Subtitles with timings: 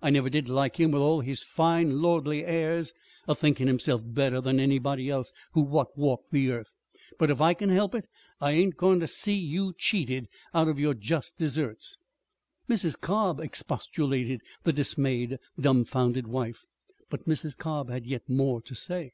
[0.00, 2.92] I never did like him, with all his fine, lordly airs,
[3.26, 6.68] a thinkin' himself better than anybody else what walked the earth.
[7.18, 8.04] But if I can help it,
[8.40, 11.98] I ain't goin' ter see you cheated out of your just deserts."
[12.70, 12.96] "Mrs.
[13.00, 16.64] Cobb!" expostulated the dismayed, dumfounded wife;
[17.10, 17.58] but Mrs.
[17.58, 19.10] Cobb had yet more to say.